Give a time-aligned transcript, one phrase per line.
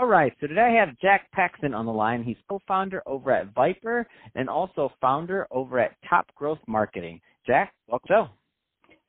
[0.00, 2.22] All right, so today I have Jack Paxton on the line.
[2.22, 7.20] He's co-founder over at Vyper and also founder over at Top Growth Marketing.
[7.46, 8.32] Jack, welcome.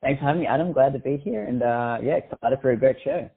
[0.02, 0.70] Thanks for having me, Adam.
[0.70, 3.30] Glad to be here, and uh, yeah, excited for a great show.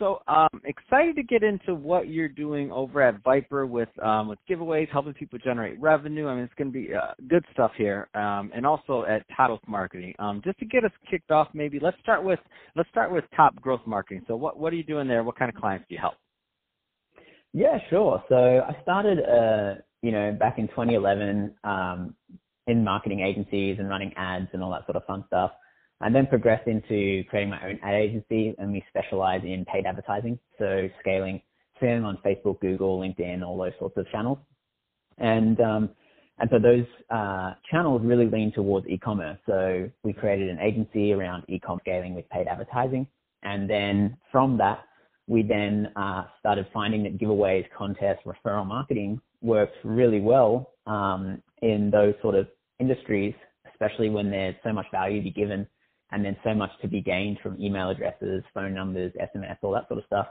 [0.00, 4.40] So um, excited to get into what you're doing over at Vyper with um, with
[4.50, 6.26] giveaways, helping people generate revenue.
[6.26, 9.50] I mean, it's going to be uh, good stuff here, um, and also at Top
[9.50, 10.14] Growth Marketing.
[10.18, 12.40] Um, just to get us kicked off, maybe let's start with
[12.74, 14.24] let's start with Top Growth Marketing.
[14.26, 15.22] So what what are you doing there?
[15.22, 16.14] What kind of clients do you help?
[17.52, 18.22] Yeah, sure.
[18.28, 22.14] So I started, uh, you know, back in 2011 um,
[22.66, 25.52] in marketing agencies and running ads and all that sort of fun stuff
[26.00, 30.38] and then progressed into creating my own ad agency and we specialize in paid advertising.
[30.58, 31.42] So scaling,
[31.76, 34.38] scaling on Facebook, Google, LinkedIn, all those sorts of channels.
[35.18, 35.90] And, um,
[36.38, 39.38] and so those uh, channels really lean towards e-commerce.
[39.46, 43.06] So we created an agency around e-com scaling with paid advertising.
[43.42, 44.84] And then from that,
[45.30, 51.88] we then uh, started finding that giveaways, contests, referral marketing works really well um, in
[51.88, 52.48] those sort of
[52.80, 53.32] industries,
[53.72, 55.68] especially when there's so much value to be given
[56.10, 59.86] and then so much to be gained from email addresses, phone numbers, SMS, all that
[59.86, 60.26] sort of stuff.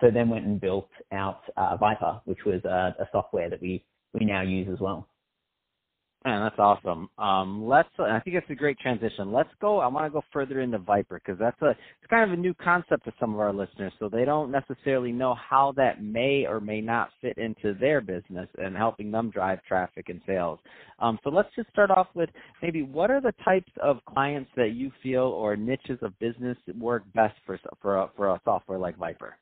[0.00, 3.84] So then went and built out uh, Vyper, which was a, a software that we,
[4.12, 5.08] we now use as well.
[6.24, 7.10] Man, that's awesome.
[7.18, 7.90] Um, let's.
[7.98, 9.30] I think it's a great transition.
[9.30, 9.80] Let's go.
[9.80, 12.54] I want to go further into Vyper because that's a it's kind of a new
[12.54, 16.60] concept to some of our listeners, so they don't necessarily know how that may or
[16.60, 20.58] may not fit into their business and helping them drive traffic and sales.
[20.98, 22.30] Um, so let's just start off with
[22.62, 27.02] maybe what are the types of clients that you feel or niches of business work
[27.14, 29.32] best for for a, for a software like Vyper.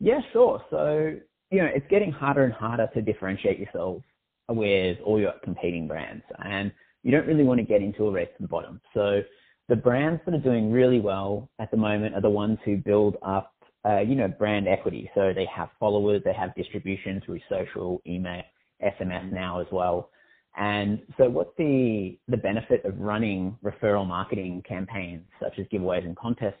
[0.00, 0.60] Yeah, sure.
[0.70, 1.14] So
[1.52, 4.02] you know, it's getting harder and harder to differentiate yourself
[4.48, 6.24] with all your competing brands.
[6.44, 8.80] And you don't really want to get into a race to the bottom.
[8.94, 9.22] So
[9.68, 13.16] the brands that are doing really well at the moment are the ones who build
[13.22, 13.52] up,
[13.84, 15.10] uh, you know, brand equity.
[15.14, 18.42] So they have followers, they have distribution through social, email,
[18.82, 20.10] SMS now as well.
[20.56, 26.16] And so what's the, the benefit of running referral marketing campaigns such as giveaways and
[26.16, 26.54] contests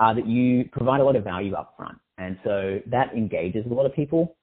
[0.00, 1.98] uh, that you provide a lot of value up front.
[2.18, 4.36] And so that engages a lot of people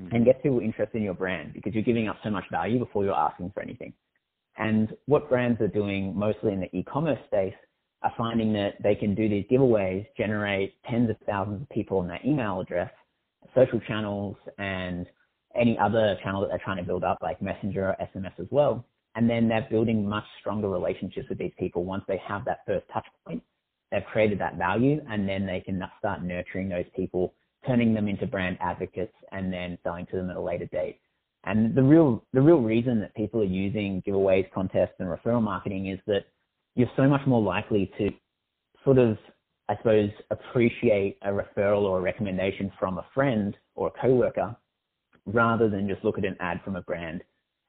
[0.00, 0.12] mm.
[0.12, 3.04] and get people interested in your brand because you're giving up so much value before
[3.04, 3.92] you're asking for anything.
[4.56, 7.54] And what brands are doing mostly in the e-commerce space
[8.02, 12.06] are finding that they can do these giveaways, generate tens of thousands of people on
[12.06, 12.90] their email address,
[13.54, 15.06] social channels, and
[15.56, 18.84] any other channel that they're trying to build up, like Messenger or SMS as well.
[19.16, 22.86] And then they're building much stronger relationships with these people once they have that first
[22.92, 23.42] touch point.
[23.90, 27.32] They've created that value, and then they can start nurturing those people
[27.66, 31.00] turning them into brand advocates and then selling to them at a later date.
[31.44, 35.88] And the real the real reason that people are using giveaways, contests, and referral marketing
[35.88, 36.24] is that
[36.74, 38.10] you're so much more likely to
[38.84, 39.16] sort of,
[39.68, 44.56] I suppose, appreciate a referral or a recommendation from a friend or a coworker
[45.26, 47.22] rather than just look at an ad from a brand.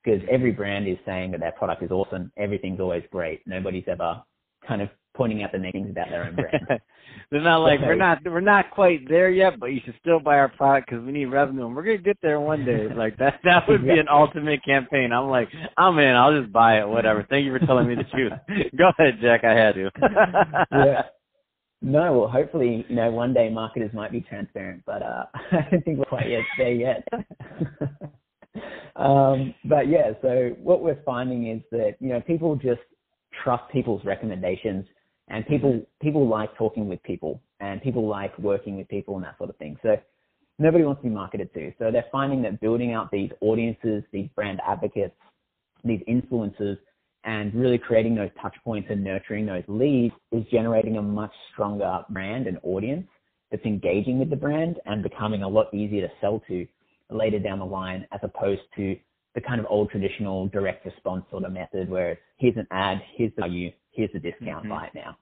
[0.03, 3.41] Because every brand is saying that their product is awesome, everything's always great.
[3.45, 4.22] Nobody's ever
[4.68, 6.68] kind of pointing out the negatives about their own brand.
[7.31, 10.36] They're not like we're not we're not quite there yet, but you should still buy
[10.38, 12.88] our product because we need revenue, and we're gonna get there one day.
[12.96, 15.12] Like that that would be an ultimate campaign.
[15.12, 16.16] I'm like, I'm in.
[16.16, 16.88] I'll just buy it.
[16.88, 17.26] Whatever.
[17.30, 18.31] Thank you for telling me the truth.
[18.78, 19.44] Go ahead, Jack.
[19.44, 19.92] I had to.
[20.72, 21.02] yeah.
[21.82, 25.84] No, well, hopefully, you know, one day marketers might be transparent, but uh, I don't
[25.84, 27.08] think we're quite yet there yet.
[28.96, 32.82] um, but yeah, so what we're finding is that you know people just
[33.46, 34.86] trust people's recommendations
[35.30, 36.06] and people mm-hmm.
[36.06, 39.56] people like talking with people and people like working with people and that sort of
[39.58, 39.78] thing.
[39.82, 39.96] So
[40.59, 41.72] nobody wants to be marketed to.
[41.80, 45.16] So they're finding that building out these audiences, these brand advocates,
[45.86, 46.78] these influencers,
[47.24, 52.02] and really creating those touch points and nurturing those leads is generating a much stronger
[52.09, 53.08] brand and audience
[53.52, 56.68] that's engaging with the brand and becoming a lot easier to sell to
[57.09, 58.96] later down the line as opposed to
[59.35, 63.02] the kind of old traditional direct response sort of method where it's here's an ad,
[63.16, 64.70] here's the value, here's the discount, mm-hmm.
[64.70, 65.17] buy it now.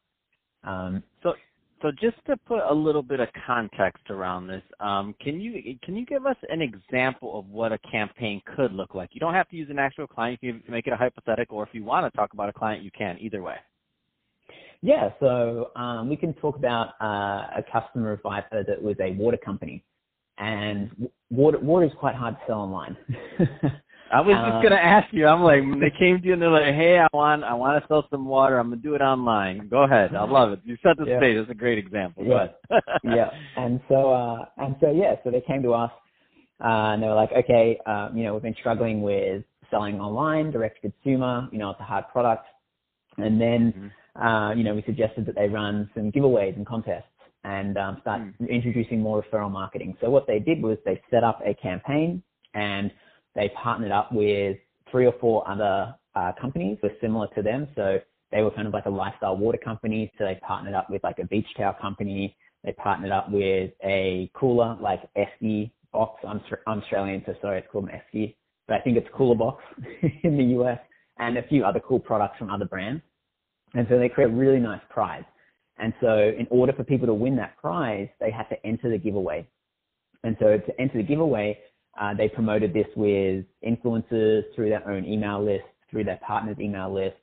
[0.63, 1.33] Um, so,
[1.81, 5.95] so just to put a little bit of context around this, um, can you can
[5.95, 9.09] you give us an example of what a campaign could look like?
[9.13, 11.63] You don't have to use an actual client; you can make it a hypothetical, or
[11.63, 13.17] if you want to talk about a client, you can.
[13.19, 13.55] Either way.
[14.81, 19.11] Yeah, so um, we can talk about uh, a customer of Vyper that was a
[19.13, 19.83] water company,
[20.37, 22.95] and water water is quite hard to sell online.
[24.13, 25.25] I was just Uh, gonna ask you.
[25.27, 27.87] I'm like, they came to you and they're like, "Hey, I want, I want to
[27.87, 28.59] sell some water.
[28.59, 30.15] I'm gonna do it online." Go ahead.
[30.15, 30.59] I love it.
[30.63, 31.17] You set the Yeah.
[31.17, 31.35] stage.
[31.37, 32.23] It's a great example.
[32.23, 32.35] Yeah.
[32.35, 32.53] ahead.
[33.03, 33.29] yeah.
[33.57, 35.91] And so, uh, and so, yeah, so they came to us,
[36.63, 40.51] uh, and they were like, okay, um, you know, we've been struggling with selling online,
[40.51, 42.45] direct to consumer, you know, it's a hard product.
[43.17, 47.05] And then, uh, you know, we suggested that they run some giveaways and contests
[47.43, 49.97] and um, start introducing more referral marketing.
[49.99, 52.21] So what they did was they set up a campaign
[52.53, 52.91] and
[53.35, 54.57] they partnered up with
[54.91, 57.67] three or four other uh, companies were similar to them.
[57.75, 57.99] So
[58.31, 60.11] they were kind of like a lifestyle water company.
[60.17, 62.35] So they partnered up with like a beach towel company.
[62.63, 66.23] They partnered up with a cooler like Esky box.
[66.27, 68.35] I'm, I'm Australian, so sorry, it's called an Esky,
[68.67, 69.63] but I think it's Cooler Box
[70.23, 70.79] in the US
[71.19, 73.03] and a few other cool products from other brands.
[73.73, 75.23] And so they create a really nice prize.
[75.77, 78.97] And so in order for people to win that prize, they had to enter the
[78.97, 79.47] giveaway.
[80.23, 81.57] And so to enter the giveaway,
[81.99, 86.93] uh, they promoted this with influencers through their own email list, through their partners' email
[86.93, 87.17] list,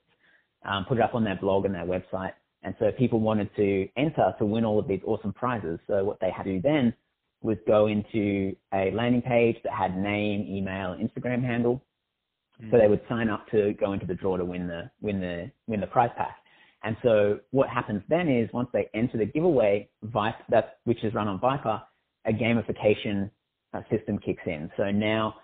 [0.64, 2.32] um, put it up on their blog and their website.
[2.62, 5.78] And so people wanted to enter to win all of these awesome prizes.
[5.86, 6.94] So what they had to do then
[7.42, 11.82] was go into a landing page that had name, email, Instagram handle.
[12.70, 15.50] So they would sign up to go into the draw to win the win the
[15.66, 16.36] win the prize pack.
[16.82, 21.14] And so what happens then is once they enter the giveaway, Vyper, that which is
[21.14, 21.80] run on Vyper,
[22.26, 23.30] a gamification
[23.72, 24.70] uh, system kicks in.
[24.76, 25.36] So now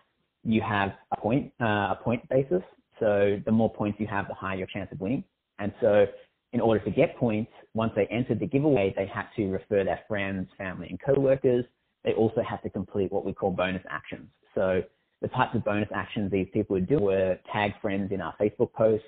[0.45, 2.63] you have a point uh, a point basis.
[3.01, 5.25] So the more points you have, the higher your chance of winning.
[5.59, 6.07] And so
[6.53, 10.01] in order to get points, once they entered the giveaway, they had to refer their
[10.09, 11.65] friends, family, and coworkers.
[12.05, 14.29] They also had to complete what we call bonus actions.
[14.55, 14.83] So
[15.21, 18.73] the types of bonus actions these people would do were tag friends in our Facebook
[18.73, 19.07] posts,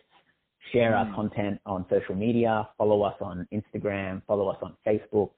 [0.72, 1.14] share our Mm.
[1.14, 5.30] content on social media, follow us on Instagram, follow us on Facebook.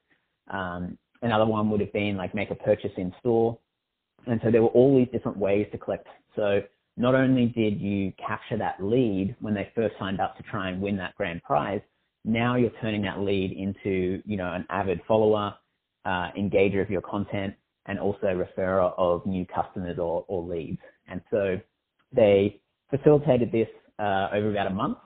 [0.47, 3.57] Um, another one would have been like make a purchase in store.
[4.27, 6.07] And so there were all these different ways to collect.
[6.35, 6.61] So
[6.97, 10.81] not only did you capture that lead when they first signed up to try and
[10.81, 11.81] win that grand prize,
[12.23, 15.55] now you're turning that lead into, you know, an avid follower,
[16.05, 17.55] uh, engager of your content,
[17.87, 20.79] and also referrer of new customers or, or leads.
[21.07, 21.59] And so
[22.13, 23.67] they facilitated this
[23.97, 24.97] uh, over about a month.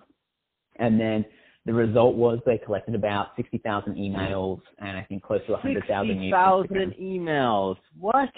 [0.77, 1.23] And then
[1.65, 6.31] the result was they collected about 60,000 emails and I think close to 100,000 new
[6.31, 7.77] 60,000 emails.
[7.97, 8.29] What?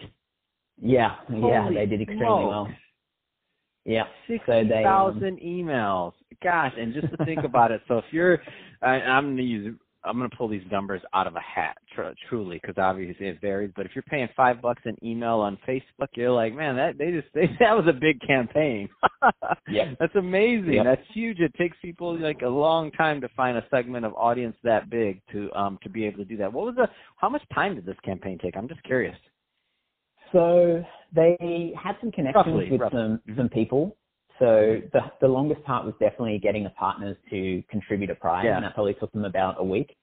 [0.79, 2.49] Yeah, yeah, they did extremely smoke.
[2.49, 2.67] well.
[3.87, 4.03] Yeah.
[4.27, 6.11] Sixty So they, um, thousand emails.
[6.43, 7.81] Gosh, and just to think about it.
[7.87, 8.39] So if you're,
[8.81, 12.59] I, I'm gonna use, I'm gonna pull these numbers out of a hat, tr- truly,
[12.61, 13.71] because obviously it varies.
[13.75, 17.11] But if you're paying five bucks an email on Facebook, you're like, man, that they
[17.11, 18.89] just they, that was a big campaign.
[19.69, 20.73] yeah, That's amazing.
[20.73, 20.85] Yep.
[20.85, 21.39] That's huge.
[21.39, 25.21] It takes people like a long time to find a segment of audience that big
[25.31, 26.51] to um to be able to do that.
[26.51, 26.89] What was the?
[27.15, 28.57] How much time did this campaign take?
[28.57, 29.15] I'm just curious.
[30.31, 30.83] So
[31.13, 32.99] they had some connections Roughly, with roughly.
[32.99, 33.37] some Mhm.
[33.37, 33.95] some people.
[34.39, 38.55] So the the longest part was definitely getting the partners to contribute a prize, Yeah.
[38.57, 39.95] and that probably took them about a week.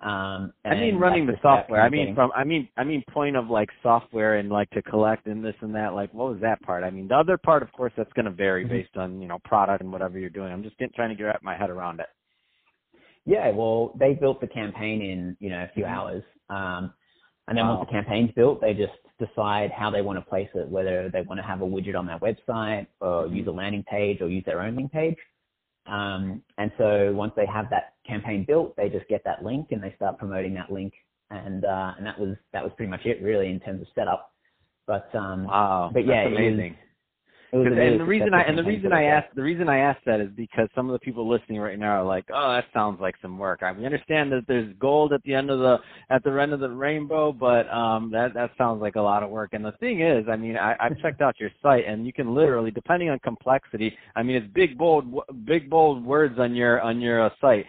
[0.00, 1.82] Um, I mean running the that's just about software.
[1.82, 5.26] I mean from I mean I mean point of like software and like to collect
[5.26, 5.94] and this and that.
[5.94, 6.84] Like what was that part?
[6.84, 8.68] I mean the other part of course that's gonna vary Mhm.
[8.70, 10.52] based on, you know, product and whatever you're doing.
[10.52, 12.08] I'm just getting, trying to get my head around it.
[13.26, 15.90] Yeah, well, they built the campaign in you know a few Mhm.
[15.96, 16.94] hours, um,
[17.48, 17.76] and then Wow.
[17.76, 21.22] once the campaign's built, they just decide how they want to place it, whether they
[21.22, 24.44] want to have a widget on their website or use a landing page or use
[24.46, 25.16] their own link page.
[25.86, 29.82] Um, and so once they have that campaign built, they just get that link and
[29.82, 30.92] they start promoting that link,
[31.30, 34.32] and uh, and that was that was pretty much it really in terms of setup.
[34.86, 35.90] But um, Wow.
[35.92, 36.58] But yeah, that's amazing.
[36.60, 36.76] it was a 'Cause- really
[37.52, 40.28] and the reason I and the reason I asked the reason I asked that is
[40.36, 43.38] because some of the people listening right now are like, oh, that sounds like some
[43.38, 43.62] work.
[43.62, 45.78] I we understand that there's gold at the end of the
[46.10, 49.30] at the end of the rainbow, but um, that that sounds like a lot of
[49.30, 49.50] work.
[49.52, 52.34] And the thing is, I mean, I, I've checked out your site, and you can
[52.34, 56.80] literally, depending on complexity, I mean, it's big bold w- big bold words on your
[56.82, 57.64] on your uh, site.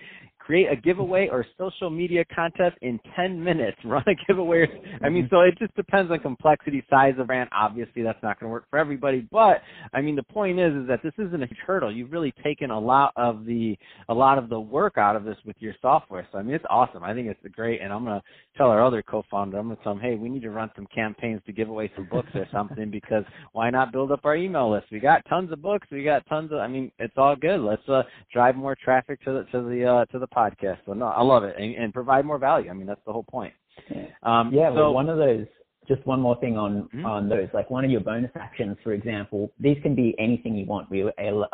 [0.50, 3.78] Create a giveaway or social media contest in 10 minutes.
[3.86, 4.66] Run a giveaway.
[5.04, 7.52] I mean, so it just depends on complexity, size of brand.
[7.56, 9.28] Obviously, that's not going to work for everybody.
[9.32, 9.62] But
[9.94, 11.94] I mean, the point is, is that this isn't a hurdle.
[11.94, 13.78] You've really taken a lot of the
[14.08, 16.28] a lot of the work out of this with your software.
[16.32, 17.04] So I mean, it's awesome.
[17.04, 18.24] I think it's great, and I'm going to
[18.58, 20.88] tell our other co-founder, I'm going to tell him, hey, we need to run some
[20.94, 24.72] campaigns to give away some books or something because why not build up our email
[24.72, 24.88] list?
[24.92, 25.88] We got tons of books.
[25.92, 26.58] We got tons of.
[26.58, 27.60] I mean, it's all good.
[27.60, 28.02] Let's uh,
[28.34, 30.78] drive more traffic to the to the uh, to the podcast.
[30.86, 32.70] So no, I love it, and, and provide more value.
[32.72, 33.54] I mean, that's the whole point.
[33.90, 34.08] Yeah.
[34.24, 35.48] Um, Yeah, so well, one of those.
[35.88, 37.06] Just one more thing on Mhm.
[37.14, 37.50] on those.
[37.60, 40.90] Like one of your bonus actions, for example, these can be anything you want.
[40.92, 41.00] We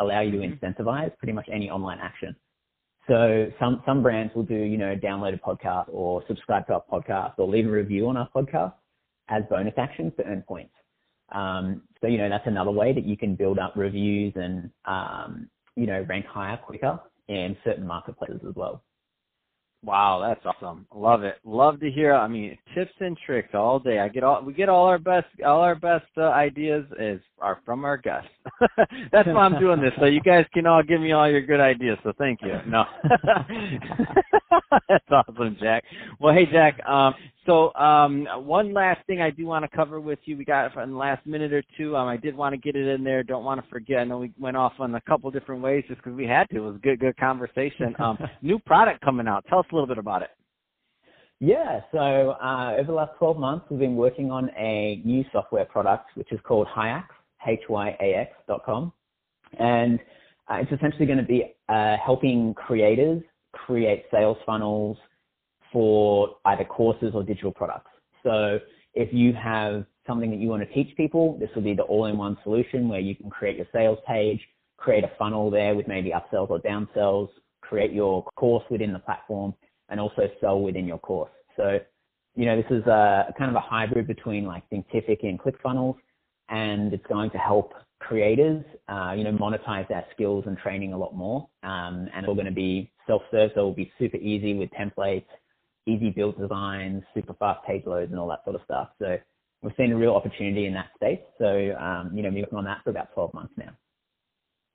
[0.04, 0.60] allow you to Mhm.
[0.60, 2.36] incentivize pretty much any online action.
[3.08, 3.18] So
[3.60, 7.34] some some brands will do, you know, download a podcast or subscribe to our podcast
[7.38, 8.74] or leave a review on our podcast.
[9.28, 10.76] as bonus actions to earn points.
[11.32, 15.50] Um, so, you know, that's another way that you can build up reviews and, um,
[15.76, 18.84] you know, rank higher quicker in certain marketplaces as well.
[19.86, 20.88] Wow, that's awesome.
[20.96, 21.36] Love it.
[21.44, 22.16] Love to hear.
[22.16, 24.00] I mean, tips and tricks all day.
[24.00, 27.62] I get all we get all our best all our best uh, ideas is are
[27.66, 28.30] from our guests.
[29.12, 31.60] that's why I'm doing this so you guys can all give me all your good
[31.60, 32.00] ideas.
[32.04, 32.60] So thank you.
[32.68, 32.86] No.
[34.90, 35.84] that's awesome, Jack.
[36.20, 37.14] Well, hey Jack, um
[37.46, 40.38] so um, one last thing I do want to cover with you.
[40.38, 41.96] We got in the last minute or two.
[41.96, 43.24] Um, I did want to get it in there.
[43.24, 44.00] Don't want to forget.
[44.00, 46.58] I know we went off on a couple different ways just because we had to.
[46.58, 47.96] It was a good, good conversation.
[48.06, 49.46] Um, new product coming out.
[49.50, 50.30] Tell us a little bit about it.
[51.40, 55.66] Yeah, so uh, over the last 12 months, we've been working on a new software
[55.66, 57.06] product, which is called Hyax,
[57.48, 58.94] H-Y-A-X dot com.
[59.58, 60.00] And
[60.50, 63.24] uh, it's essentially going to be uh, helping creators
[63.54, 64.98] create sales funnels,
[65.76, 67.92] for either courses or digital products.
[68.24, 68.60] So
[68.94, 72.38] if you have something that you want to teach people, this will be the all-in-one
[72.44, 74.40] solution where you can create your sales page,
[74.78, 77.28] create a funnel there with maybe upsells or downsells,
[77.60, 79.54] create your course within the platform,
[79.90, 81.32] and also sell within your course.
[81.58, 81.78] So,
[82.36, 85.98] you know, this is a kind of a hybrid between like Thinkific and ClickFunnels,
[86.48, 90.98] and it's going to help creators, uh, you know, monetize their skills and training a
[90.98, 91.50] lot more.
[91.64, 94.70] Um, and it's all going to be self-serve, so it will be super easy with
[94.70, 95.26] templates
[95.88, 98.90] easy build designs, super fast page loads, and all that sort of stuff.
[99.00, 99.18] So
[99.62, 101.20] we've seen a real opportunity in that space.
[101.38, 103.76] So um, you know, we've been working on that for about 12 months now.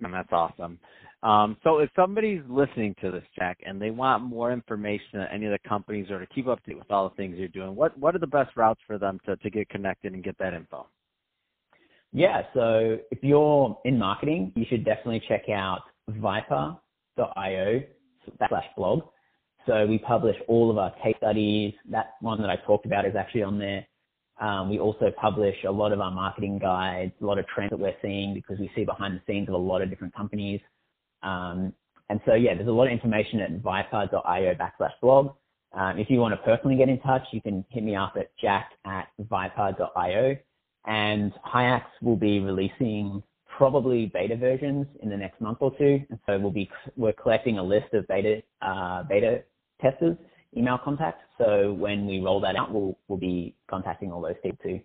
[0.03, 0.79] And that's awesome.
[1.23, 5.45] Um, so if somebody's listening to this, Jack, and they want more information on any
[5.45, 7.75] of the companies or to keep up to date with all the things you're doing,
[7.77, 10.55] what what are the best routes for them to, to get connected and get that
[10.55, 10.87] info?
[12.13, 17.83] Yeah, so if you're in marketing, you should definitely check out vyper.io
[18.41, 19.03] backslash blog.
[19.71, 21.75] So we publish all of our case studies.
[21.91, 23.87] That one that I talked about is actually on there.
[24.41, 27.79] Um, we also publish a lot of our marketing guides, a lot of trends that
[27.79, 30.61] we're seeing because we see behind the scenes of a lot of different companies.
[31.23, 31.73] Um,
[32.09, 35.35] and so, yeah, there's a lot of information at vyper.io backslash blog.
[35.73, 38.37] Um, if you want to personally get in touch, you can hit me up at
[38.43, 40.37] jack at vyper.io.
[40.87, 43.23] And Hyax will be releasing
[43.57, 46.01] probably beta versions in the next month or two.
[46.11, 49.45] And so we'll be, we're collecting a list of beta, uh, beta
[49.81, 50.17] testers
[50.57, 51.23] email contact.
[51.39, 54.81] So when we roll that out, we'll, we'll be contacting all those people too.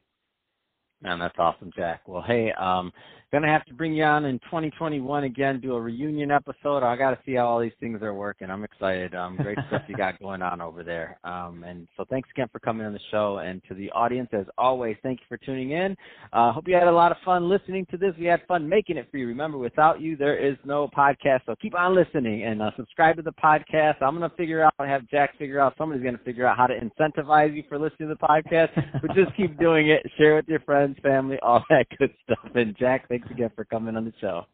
[1.01, 2.07] Man, that's awesome, Jack.
[2.07, 2.91] Well, hey, um,
[3.35, 6.83] gonna have to bring you on in 2021 again, do a reunion episode.
[6.83, 8.49] I got to see how all these things are working.
[8.49, 9.13] I'm excited.
[9.13, 11.19] Um, great stuff you got going on over there.
[11.23, 13.39] Um, and so thanks again for coming on the show.
[13.39, 15.97] And to the audience, as always, thank you for tuning in.
[16.31, 18.13] Uh, hope you had a lot of fun listening to this.
[18.17, 19.27] We had fun making it for you.
[19.27, 21.41] Remember, without you, there is no podcast.
[21.45, 24.01] So keep on listening and uh, subscribe to the podcast.
[24.01, 25.73] I'm gonna figure out, have Jack figure out.
[25.77, 28.69] Somebody's gonna figure out how to incentivize you for listening to the podcast.
[29.01, 30.03] but just keep doing it.
[30.17, 32.51] Share with your friends, friends, family, all that good stuff.
[32.54, 34.46] And Jack, thanks again for coming on the show.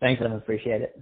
[0.00, 1.00] Thanks, I appreciate it.